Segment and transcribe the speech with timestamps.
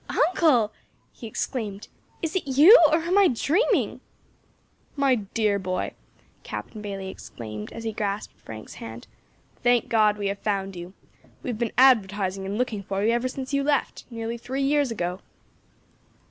[0.09, 0.73] "Uncle,"
[1.13, 1.87] he exclaimed,
[2.23, 4.01] "is it you, or am I dreaming?"
[4.95, 5.93] "My dear boy,"
[6.41, 9.05] Captain Bayley exclaimed, as he grasped Frank's hand,
[9.61, 10.93] "thank God we have found you!
[11.43, 14.89] We have been advertising and looking for you ever since you left, nearly three years
[14.89, 15.19] ago."